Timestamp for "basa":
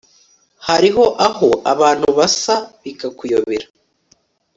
2.17-2.55